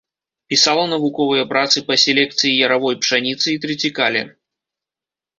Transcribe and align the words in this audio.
Пісала 0.51 0.85
навуковыя 0.93 1.43
працы 1.51 1.83
па 1.89 1.97
селекцыі 2.03 2.53
яравой 2.67 2.97
пшаніцы 3.03 3.47
і 3.53 3.61
трыцікале. 3.67 4.21